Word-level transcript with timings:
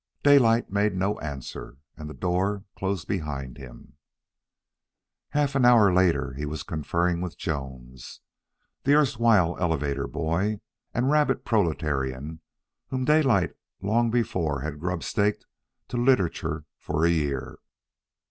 Daylight 0.23 0.71
made 0.71 0.95
no 0.95 1.19
answer, 1.19 1.77
and 1.95 2.09
the 2.09 2.15
door 2.15 2.63
closed 2.75 3.07
behind 3.07 3.59
him. 3.59 3.97
Half 5.29 5.53
an 5.53 5.63
hour 5.63 5.93
later 5.93 6.33
he 6.33 6.43
was 6.43 6.63
conferring 6.63 7.21
with 7.21 7.37
Jones, 7.37 8.19
the 8.83 8.95
erstwhile 8.95 9.55
elevator 9.59 10.07
boy 10.07 10.59
and 10.91 11.11
rabid 11.11 11.45
proletarian 11.45 12.41
whom 12.87 13.05
Daylight 13.05 13.51
long 13.79 14.09
before 14.09 14.61
had 14.61 14.79
grubstaked 14.79 15.45
to 15.89 15.97
literature 15.97 16.65
for 16.79 17.05
a 17.05 17.11
year. 17.11 17.59